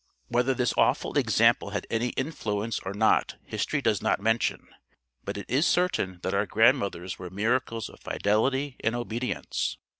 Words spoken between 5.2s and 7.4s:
but it is certain that our grandmothers were